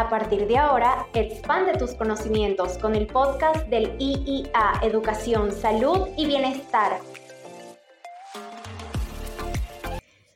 [0.00, 6.24] A partir de ahora, expande tus conocimientos con el podcast del IIA Educación, Salud y
[6.24, 7.02] Bienestar.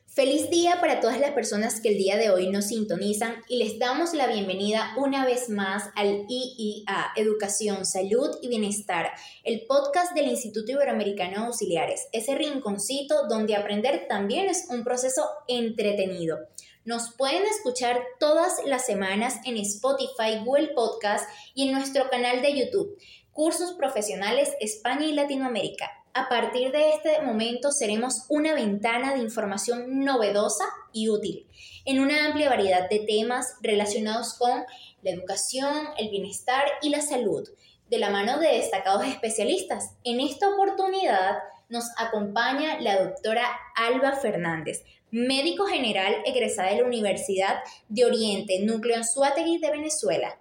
[0.05, 3.79] Feliz día para todas las personas que el día de hoy nos sintonizan y les
[3.79, 9.13] damos la bienvenida una vez más al IIA Educación, Salud y Bienestar,
[9.43, 15.27] el podcast del Instituto Iberoamericano de Auxiliares, ese rinconcito donde aprender también es un proceso
[15.47, 16.37] entretenido.
[16.85, 22.55] Nos pueden escuchar todas las semanas en Spotify, Google Podcast y en nuestro canal de
[22.55, 22.95] YouTube,
[23.31, 25.89] Cursos Profesionales España y Latinoamérica.
[26.13, 31.47] A partir de este momento seremos una ventana de información novedosa y útil
[31.85, 34.63] en una amplia variedad de temas relacionados con
[35.01, 37.49] la educación, el bienestar y la salud,
[37.89, 39.95] de la mano de destacados especialistas.
[40.03, 47.57] En esta oportunidad nos acompaña la doctora Alba Fernández, médico general egresada de la Universidad
[47.89, 50.39] de Oriente, Núcleo Anzuategui de Venezuela.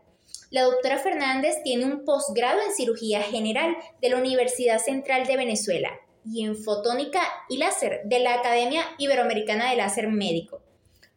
[0.51, 5.91] La doctora Fernández tiene un posgrado en cirugía general de la Universidad Central de Venezuela
[6.25, 10.63] y en fotónica y láser de la Academia Iberoamericana de Láser Médico.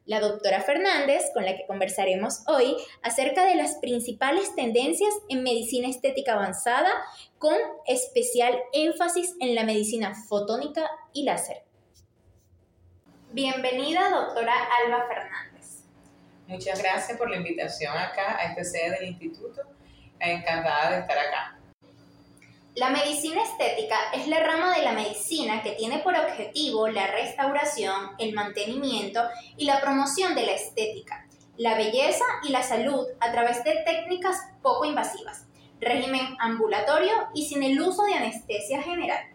[0.06, 5.90] La doctora Fernández, con la que conversaremos hoy, acerca de las principales tendencias en medicina
[5.90, 6.90] estética avanzada,
[7.38, 11.67] con especial énfasis en la medicina fotónica y láser.
[13.38, 14.52] Bienvenida, doctora
[14.84, 15.84] Alba Fernández.
[16.48, 19.62] Muchas gracias por la invitación acá a esta sede del instituto.
[20.20, 21.60] Encantada de estar acá.
[22.74, 28.10] La medicina estética es la rama de la medicina que tiene por objetivo la restauración,
[28.18, 29.22] el mantenimiento
[29.56, 31.28] y la promoción de la estética,
[31.58, 35.46] la belleza y la salud a través de técnicas poco invasivas,
[35.80, 39.28] régimen ambulatorio y sin el uso de anestesia general.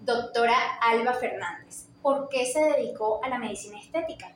[0.00, 4.30] Doctora Alba Fernández, ¿por qué se dedicó a la medicina estética?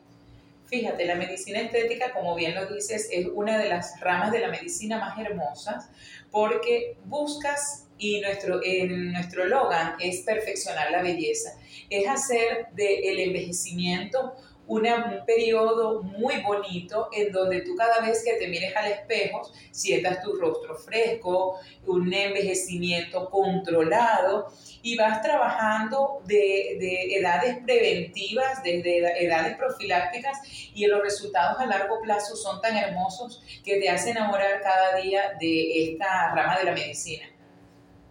[0.64, 4.48] Fíjate, la medicina estética, como bien lo dices, es una de las ramas de la
[4.48, 5.90] medicina más hermosas
[6.30, 11.58] porque buscas y nuestro, en nuestro logan es perfeccionar la belleza,
[11.90, 14.34] es hacer del envejecimiento
[14.68, 20.22] un periodo muy bonito en donde tú cada vez que te mires al espejo sientas
[20.22, 24.52] tu rostro fresco, un envejecimiento controlado
[24.82, 30.38] y vas trabajando de, de edades preventivas, desde edades profilácticas
[30.74, 35.34] y los resultados a largo plazo son tan hermosos que te hacen enamorar cada día
[35.40, 37.24] de esta rama de la medicina.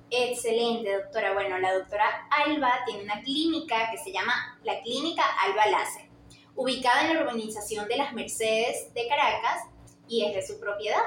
[0.10, 1.34] Excelente, doctora.
[1.34, 6.07] Bueno, la doctora Alba tiene una clínica que se llama la Clínica Alba Láser
[6.58, 9.64] ubicada en la urbanización de las Mercedes de Caracas
[10.08, 10.98] y es de su propiedad.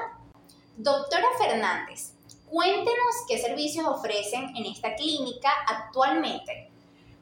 [0.77, 2.13] Doctora Fernández,
[2.49, 6.69] cuéntenos qué servicios ofrecen en esta clínica actualmente.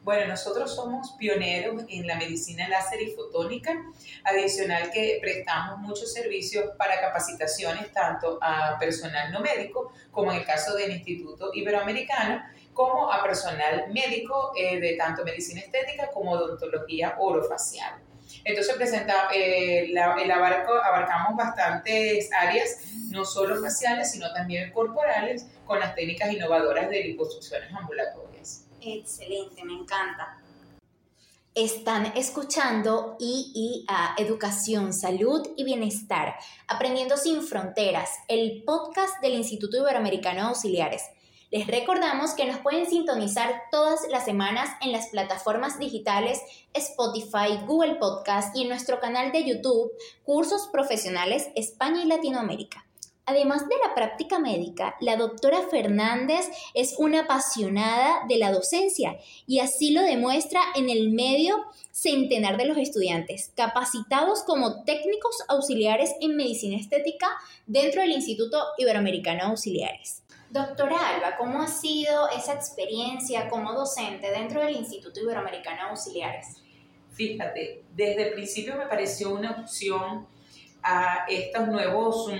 [0.03, 3.84] Bueno, nosotros somos pioneros en la medicina láser y fotónica,
[4.23, 10.46] adicional que prestamos muchos servicios para capacitaciones tanto a personal no médico, como en el
[10.46, 17.16] caso del Instituto Iberoamericano, como a personal médico eh, de tanto medicina estética como odontología
[17.19, 18.09] orofacial.
[18.44, 25.48] Entonces presenta, eh, la, el abarco, abarcamos bastantes áreas, no solo faciales, sino también corporales,
[25.66, 28.66] con las técnicas innovadoras de liposucciones ambulatorias.
[28.82, 30.40] Excelente, me encanta.
[31.56, 36.36] Están escuchando IIA Educación, Salud y Bienestar,
[36.68, 41.02] Aprendiendo sin Fronteras, el podcast del Instituto Iberoamericano de Auxiliares.
[41.52, 46.40] Les recordamos que nos pueden sintonizar todas las semanas en las plataformas digitales
[46.74, 49.92] Spotify, Google Podcast y en nuestro canal de YouTube
[50.24, 52.86] Cursos Profesionales España y Latinoamérica.
[53.26, 59.18] Además de la práctica médica, la doctora Fernández es una apasionada de la docencia
[59.48, 66.12] y así lo demuestra en el medio centenar de los estudiantes, capacitados como técnicos auxiliares
[66.22, 67.28] en medicina estética
[67.66, 70.22] dentro del Instituto Iberoamericano Auxiliares.
[70.50, 76.64] Doctora Alba, ¿cómo ha sido esa experiencia como docente dentro del Instituto Iberoamericano de Auxiliares?
[77.12, 80.26] Fíjate, desde el principio me pareció una opción
[80.82, 82.32] a estos nuevos,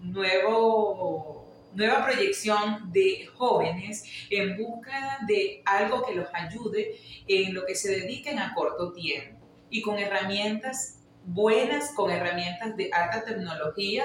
[0.00, 6.96] nuevo, nueva proyección de jóvenes en busca de algo que los ayude
[7.28, 9.38] en lo que se dediquen a corto tiempo
[9.70, 14.04] y con herramientas buenas, con herramientas de alta tecnología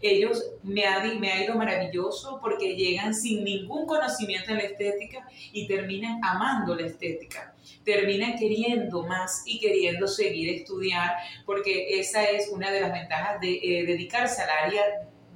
[0.00, 5.26] ellos me ha, me ha ido maravilloso porque llegan sin ningún conocimiento en la estética
[5.52, 7.54] y terminan amando la estética.
[7.84, 13.54] Terminan queriendo más y queriendo seguir estudiar porque esa es una de las ventajas de
[13.54, 14.82] eh, dedicarse al área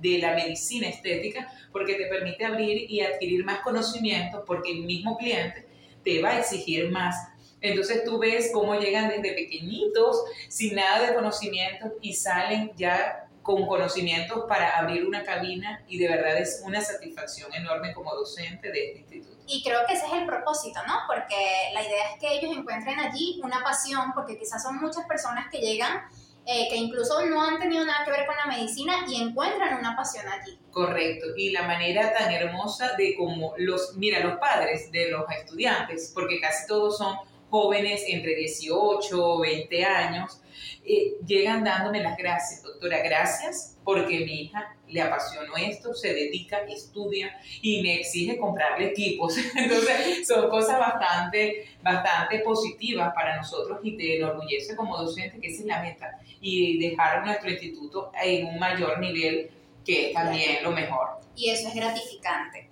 [0.01, 5.17] de la medicina estética porque te permite abrir y adquirir más conocimiento porque el mismo
[5.17, 5.67] cliente
[6.03, 7.15] te va a exigir más
[7.61, 13.67] entonces tú ves cómo llegan desde pequeñitos, sin nada de conocimiento y salen ya con
[13.67, 18.89] conocimientos para abrir una cabina y de verdad es una satisfacción enorme como docente de
[18.89, 19.43] este instituto.
[19.47, 20.95] Y creo que ese es el propósito, ¿no?
[21.07, 25.47] Porque la idea es que ellos encuentren allí una pasión, porque quizás son muchas personas
[25.51, 26.03] que llegan
[26.47, 29.95] eh, que incluso no han tenido nada que ver con la medicina y encuentran una
[29.95, 30.59] pasión allí.
[30.71, 36.11] Correcto, y la manera tan hermosa de como los, mira, los padres de los estudiantes,
[36.15, 37.19] porque casi todos son
[37.51, 40.41] jóvenes entre 18 o 20 años,
[40.85, 46.61] eh, llegan dándome las gracias, doctora, gracias porque mi hija le apasionó esto, se dedica,
[46.69, 49.37] estudia y me exige comprarle equipos.
[49.55, 55.61] Entonces, son cosas bastante, bastante positivas para nosotros y te enorgullece como docente que esa
[55.61, 59.51] es la meta y dejar nuestro instituto en un mayor nivel
[59.85, 61.21] que es también lo mejor.
[61.37, 62.70] Y eso es gratificante.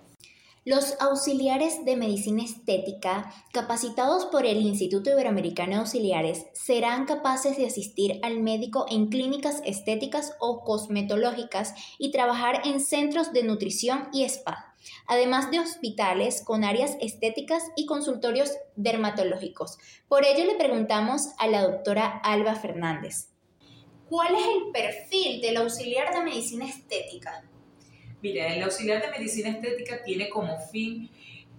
[0.69, 7.65] Los auxiliares de medicina estética, capacitados por el Instituto Iberoamericano de Auxiliares, serán capaces de
[7.65, 14.25] asistir al médico en clínicas estéticas o cosmetológicas y trabajar en centros de nutrición y
[14.25, 14.75] spa,
[15.07, 19.79] además de hospitales con áreas estéticas y consultorios dermatológicos.
[20.07, 23.29] Por ello le preguntamos a la doctora Alba Fernández.
[24.07, 27.49] ¿Cuál es el perfil del auxiliar de medicina estética?
[28.21, 31.09] Mira, el auxiliar de medicina estética tiene como fin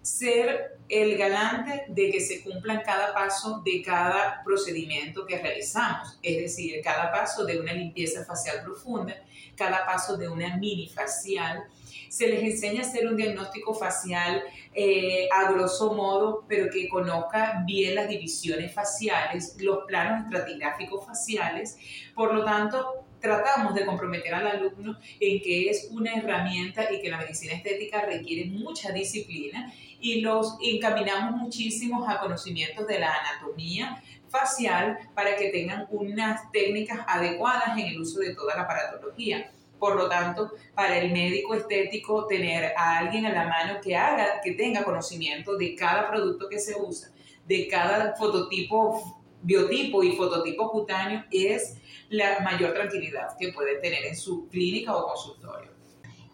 [0.02, 6.36] ser el galante de que se cumplan cada paso de cada procedimiento que realizamos, es
[6.38, 9.14] decir, cada paso de una limpieza facial profunda,
[9.56, 11.64] cada paso de una mini facial.
[12.10, 14.42] Se les enseña a hacer un diagnóstico facial
[14.74, 21.78] eh, a grosso modo, pero que conozca bien las divisiones faciales, los planos estratigráficos faciales.
[22.12, 27.10] Por lo tanto, tratamos de comprometer al alumno en que es una herramienta y que
[27.10, 34.02] la medicina estética requiere mucha disciplina y los encaminamos muchísimo a conocimientos de la anatomía
[34.28, 39.52] facial para que tengan unas técnicas adecuadas en el uso de toda la aparatología.
[39.80, 44.40] Por lo tanto, para el médico estético, tener a alguien a la mano que haga,
[44.44, 47.10] que tenga conocimiento de cada producto que se usa,
[47.46, 51.78] de cada fototipo, biotipo y fototipo cutáneo, es
[52.10, 55.70] la mayor tranquilidad que puede tener en su clínica o consultorio.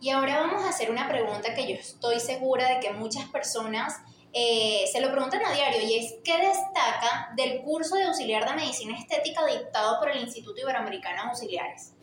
[0.00, 3.94] Y ahora vamos a hacer una pregunta que yo estoy segura de que muchas personas
[4.38, 8.54] eh, se lo preguntan a diario y es ¿qué destaca del curso de auxiliar de
[8.54, 11.95] medicina estética dictado por el Instituto Iberoamericano de Auxiliares?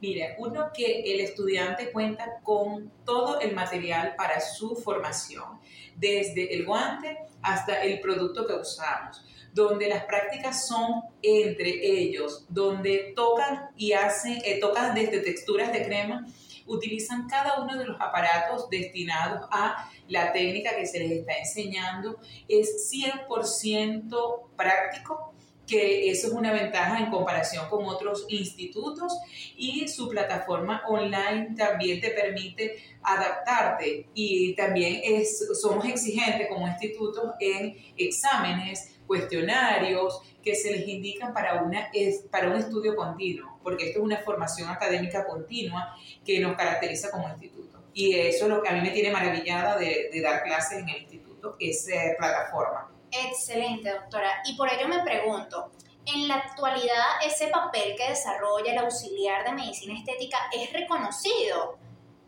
[0.00, 5.58] Mira, uno que el estudiante cuenta con todo el material para su formación,
[5.96, 9.24] desde el guante hasta el producto que usamos
[9.56, 15.82] donde las prácticas son entre ellos, donde tocan y hacen, eh, tocan desde texturas de
[15.82, 16.26] crema,
[16.66, 22.18] utilizan cada uno de los aparatos destinados a la técnica que se les está enseñando,
[22.48, 25.32] es 100% práctico,
[25.66, 29.12] que eso es una ventaja en comparación con otros institutos
[29.56, 37.34] y su plataforma online también te permite adaptarte y también es, somos exigentes como instituto
[37.40, 41.90] en exámenes, cuestionarios que se les indican para, una,
[42.30, 47.28] para un estudio continuo, porque esto es una formación académica continua que nos caracteriza como
[47.28, 47.82] instituto.
[47.92, 51.02] Y eso es lo que a mí me tiene maravillada de, dar clases en el
[51.02, 52.95] instituto, es plataforma.
[53.10, 54.42] Excelente, doctora.
[54.44, 55.72] Y por ello me pregunto,
[56.06, 61.78] en la actualidad ese papel que desarrolla el auxiliar de medicina estética es reconocido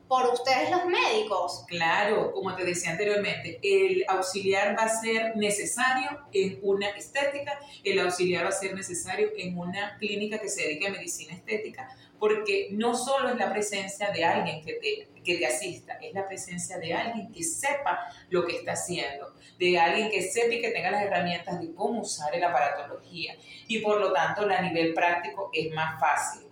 [0.08, 1.64] por ustedes los médicos.
[1.68, 8.00] Claro, como te decía anteriormente, el auxiliar va a ser necesario en una estética, el
[8.00, 12.68] auxiliar va a ser necesario en una clínica que se dedique a medicina estética, porque
[12.72, 16.78] no solo es la presencia de alguien que te, que te asista, es la presencia
[16.78, 20.90] de alguien que sepa lo que está haciendo, de alguien que sepa y que tenga
[20.90, 23.36] las herramientas de cómo usar la aparatología.
[23.66, 26.48] Y por lo tanto a nivel práctico es más fácil.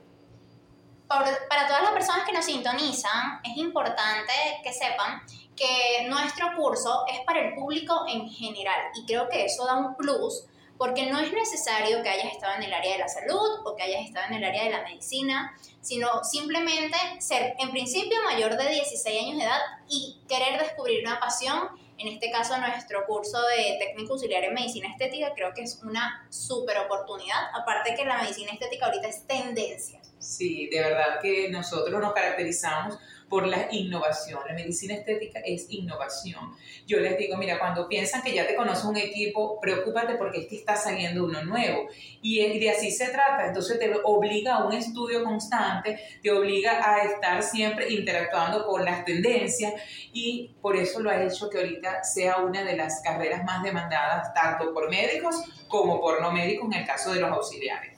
[1.09, 4.33] Para todas las personas que nos sintonizan, es importante
[4.65, 5.23] que sepan
[5.55, 9.97] que nuestro curso es para el público en general y creo que eso da un
[9.97, 10.45] plus
[10.79, 13.83] porque no es necesario que hayas estado en el área de la salud o que
[13.83, 18.69] hayas estado en el área de la medicina, sino simplemente ser en principio mayor de
[18.69, 21.69] 16 años de edad y querer descubrir una pasión.
[21.99, 26.27] En este caso, nuestro curso de técnico auxiliar en medicina estética creo que es una
[26.29, 30.01] súper oportunidad, aparte que la medicina estética ahorita es tendencia.
[30.19, 34.41] Sí, de verdad que nosotros nos caracterizamos por la innovación.
[34.47, 36.55] La medicina estética es innovación.
[36.87, 40.47] Yo les digo, mira, cuando piensan que ya te conoce un equipo, preocúpate porque es
[40.47, 41.89] que está saliendo uno nuevo.
[42.23, 43.47] Y de así se trata.
[43.49, 49.05] Entonces te obliga a un estudio constante, te obliga a estar siempre interactuando con las
[49.05, 49.75] tendencias
[50.13, 54.33] y por eso lo ha hecho que ahorita sea una de las carreras más demandadas
[54.35, 55.37] tanto por médicos
[55.69, 57.96] como por no médicos en el caso de los auxiliares.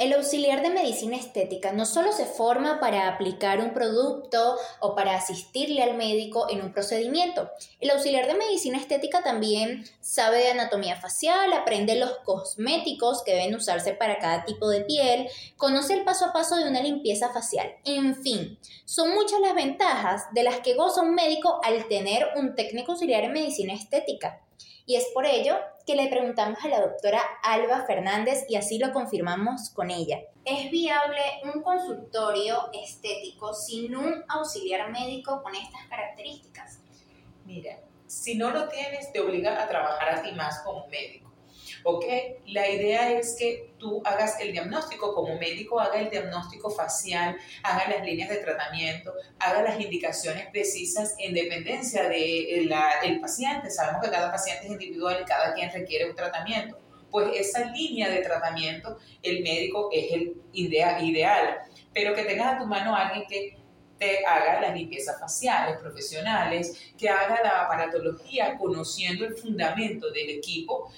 [0.00, 5.14] El auxiliar de medicina estética no solo se forma para aplicar un producto o para
[5.14, 7.50] asistirle al médico en un procedimiento.
[7.80, 13.54] El auxiliar de medicina estética también sabe de anatomía facial, aprende los cosméticos que deben
[13.54, 15.28] usarse para cada tipo de piel,
[15.58, 17.70] conoce el paso a paso de una limpieza facial.
[17.84, 22.54] En fin, son muchas las ventajas de las que goza un médico al tener un
[22.54, 24.40] técnico auxiliar en medicina estética.
[24.86, 28.92] Y es por ello que le preguntamos a la doctora Alba Fernández y así lo
[28.92, 30.20] confirmamos con ella.
[30.44, 31.20] ¿Es viable
[31.52, 36.80] un consultorio estético sin un auxiliar médico con estas características?
[37.44, 41.29] Mira, si no lo tienes, te obliga a trabajar a ti más como médico.
[41.84, 42.04] ¿Ok?
[42.46, 47.88] La idea es que tú hagas el diagnóstico como médico, haga el diagnóstico facial, haga
[47.88, 52.72] las líneas de tratamiento, haga las indicaciones precisas en dependencia del
[53.02, 53.70] el paciente.
[53.70, 56.78] Sabemos que cada paciente es individual y cada quien requiere un tratamiento.
[57.10, 61.58] Pues esa línea de tratamiento, el médico es el ideal,
[61.92, 63.60] pero que tengas a tu mano a alguien que
[64.00, 70.90] te haga las limpiezas faciales profesionales, que haga la aparatología conociendo el fundamento del equipo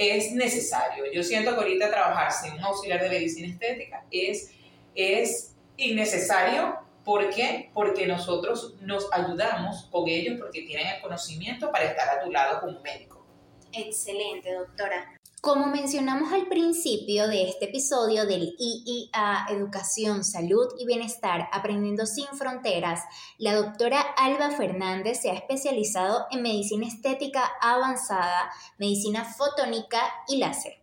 [0.00, 1.04] es necesario.
[1.12, 4.50] Yo siento que ahorita trabajar sin un auxiliar de medicina estética es,
[4.94, 6.78] es innecesario.
[7.04, 7.70] ¿Por qué?
[7.74, 12.60] Porque nosotros nos ayudamos con ellos porque tienen el conocimiento para estar a tu lado
[12.60, 13.26] como médico.
[13.72, 15.19] Excelente, doctora.
[15.40, 22.26] Como mencionamos al principio de este episodio del IIA Educación, Salud y Bienestar Aprendiendo sin
[22.26, 23.00] Fronteras,
[23.38, 30.74] la doctora Alba Fernández se ha especializado en medicina estética avanzada, medicina fotónica y láser.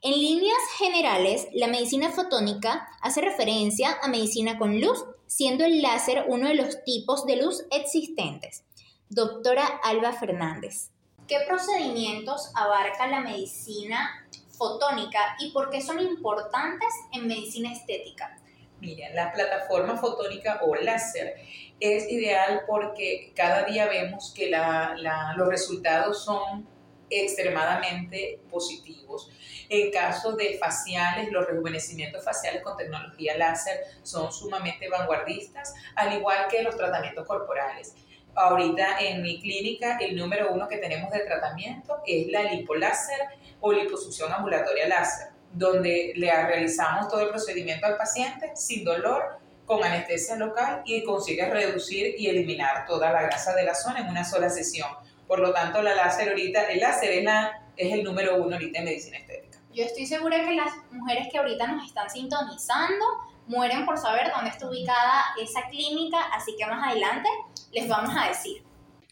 [0.00, 6.26] En líneas generales, la medicina fotónica hace referencia a medicina con luz, siendo el láser
[6.28, 8.62] uno de los tipos de luz existentes.
[9.08, 10.92] Doctora Alba Fernández.
[11.32, 18.36] ¿Qué procedimientos abarca la medicina fotónica y por qué son importantes en medicina estética?
[18.80, 21.36] Mira, la plataforma fotónica o láser
[21.80, 26.68] es ideal porque cada día vemos que los resultados son
[27.08, 29.30] extremadamente positivos.
[29.70, 36.46] En caso de faciales, los rejuvenecimientos faciales con tecnología láser son sumamente vanguardistas, al igual
[36.50, 37.94] que los tratamientos corporales.
[38.34, 43.18] Ahorita en mi clínica el número uno que tenemos de tratamiento es la lipoláser
[43.60, 49.84] o liposucción ambulatoria láser, donde le realizamos todo el procedimiento al paciente sin dolor, con
[49.84, 54.24] anestesia local y consigue reducir y eliminar toda la grasa de la zona en una
[54.24, 54.88] sola sesión.
[55.26, 57.28] Por lo tanto, la láser ahorita, el láser es,
[57.76, 59.58] es el número uno ahorita en medicina estética.
[59.72, 63.04] Yo estoy segura que las mujeres que ahorita nos están sintonizando
[63.46, 67.28] mueren por saber dónde está ubicada esa clínica, así que más adelante
[67.72, 68.62] les vamos a decir.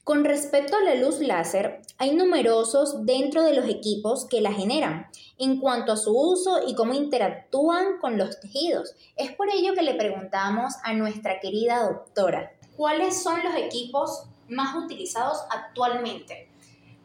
[0.05, 5.09] Con respecto a la luz láser, hay numerosos dentro de los equipos que la generan
[5.39, 8.95] en cuanto a su uso y cómo interactúan con los tejidos.
[9.17, 14.75] Es por ello que le preguntamos a nuestra querida doctora, ¿cuáles son los equipos más
[14.75, 16.49] utilizados actualmente?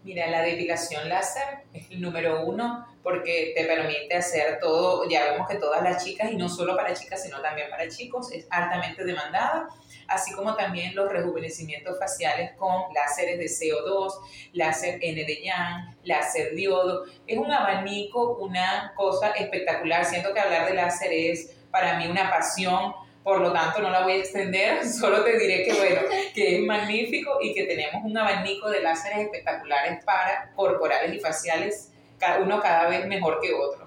[0.03, 5.47] Mira, la depilación láser es el número uno porque te permite hacer todo, ya vemos
[5.47, 9.03] que todas las chicas, y no solo para chicas, sino también para chicos, es altamente
[9.03, 9.67] demandada,
[10.07, 14.13] así como también los rejuvenecimientos faciales con láseres de CO2,
[14.53, 17.05] láser N de Yang, láser diodo.
[17.27, 20.05] Es un abanico, una cosa espectacular.
[20.05, 22.93] Siento que hablar de láser es para mí una pasión
[23.25, 26.01] por lo tanto no la voy a extender, solo te diré que bueno,
[26.35, 31.91] que es magnífico y que tenemos un abanico de láseres espectaculares para corporales y faciales,
[32.39, 33.84] uno cada vez mejor que otro.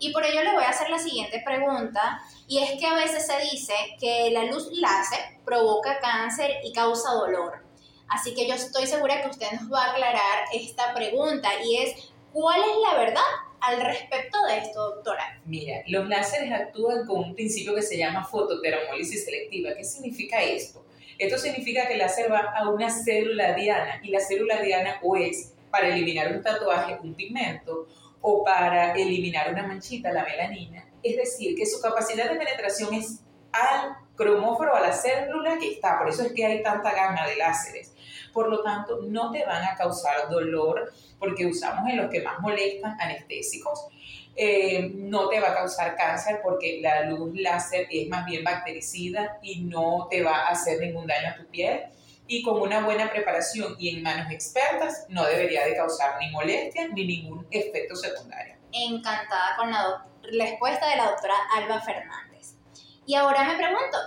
[0.00, 3.26] Y por ello le voy a hacer la siguiente pregunta, y es que a veces
[3.26, 7.64] se dice que la luz láser provoca cáncer y causa dolor.
[8.08, 12.12] Así que yo estoy segura que usted nos va a aclarar esta pregunta y es,
[12.32, 13.22] ¿cuál es la verdad
[13.60, 15.40] al respecto de esto, doctora?
[15.44, 19.74] Mira, los láseres actúan con un principio que se llama fototeramólisis selectiva.
[19.76, 20.84] ¿Qué significa esto?
[21.18, 25.14] Esto significa que el láser va a una célula diana y la célula diana o
[25.14, 27.86] es para eliminar un tatuaje, un pigmento,
[28.20, 30.84] o para eliminar una manchita, la melanina.
[31.02, 33.20] Es decir, que su capacidad de penetración es
[33.52, 35.98] al cromóforo, a la célula que está.
[35.98, 37.94] Por eso es que hay tanta gama de láseres.
[38.32, 42.38] Por lo tanto, no te van a causar dolor porque usamos en los que más
[42.40, 43.86] molestan anestésicos.
[44.36, 49.38] Eh, no te va a causar cáncer porque la luz láser es más bien bactericida
[49.42, 51.80] y no te va a hacer ningún daño a tu piel.
[52.32, 56.86] Y con una buena preparación y en manos expertas no debería de causar ni molestia
[56.86, 58.54] ni ningún efecto secundario.
[58.70, 62.54] Encantada con la respuesta de la doctora Alba Fernández.
[63.04, 63.98] Y ahora me pregunto,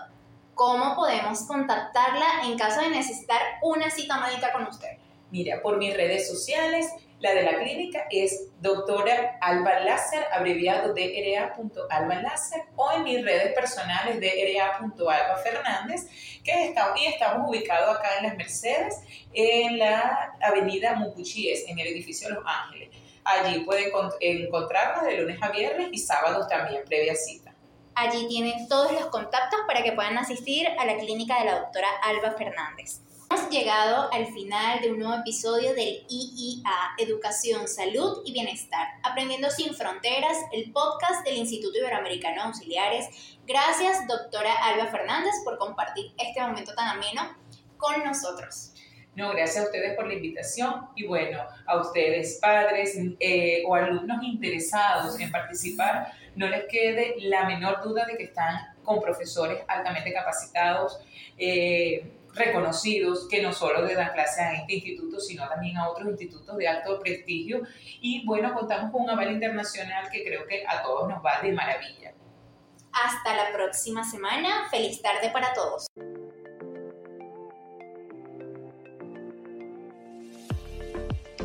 [0.56, 5.00] ¿cómo podemos contactarla en caso de necesitar una cita médica con usted?
[5.30, 12.15] Mira, por mis redes sociales La de la clínica es doctora Alba Láser, abreviado DRA.alba
[12.15, 16.01] Láser, o en mis redes personales DRA.alba Fernández,
[16.44, 18.96] que está, y estamos ubicados acá en Las Mercedes,
[19.32, 22.89] en la avenida Mucuchíes, en el edificio Los Ángeles.
[23.24, 23.89] Allí pueden
[24.20, 27.56] encontrarnos de lunes a viernes y sábados también, previa cita.
[27.96, 31.88] Allí tienen todos los contactos para que puedan asistir a la clínica de la doctora
[32.03, 33.00] Alba Fernández.
[33.36, 39.50] Hemos llegado al final de un nuevo episodio del IIA, Educación, Salud y Bienestar, Aprendiendo
[39.50, 43.08] sin Fronteras, el podcast del Instituto Iberoamericano de Auxiliares.
[43.48, 47.36] Gracias, doctora Alba Fernández, por compartir este momento tan ameno
[47.78, 48.72] con nosotros.
[49.16, 54.24] No, gracias a ustedes por la invitación y bueno, a ustedes padres eh, o alumnos
[54.24, 60.13] interesados en participar, no les quede la menor duda de que están con profesores altamente
[60.13, 61.00] capacitados,
[61.40, 66.10] eh, reconocidos, que no solo le dan clases a este instituto, sino también a otros
[66.10, 67.62] institutos de alto prestigio.
[68.02, 71.52] Y bueno, contamos con un aval internacional que creo que a todos nos va de
[71.52, 72.13] maravilla.
[72.92, 74.68] Hasta la próxima semana.
[74.70, 75.88] Feliz tarde para todos.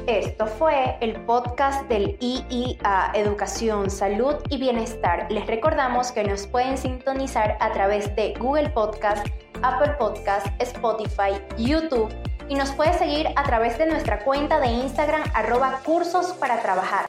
[0.09, 5.31] Esto fue el podcast del IIA Educación, Salud y Bienestar.
[5.31, 9.27] Les recordamos que nos pueden sintonizar a través de Google Podcast,
[9.63, 12.09] Apple Podcast, Spotify, YouTube
[12.49, 17.08] y nos puede seguir a través de nuestra cuenta de Instagram arroba cursos para trabajar.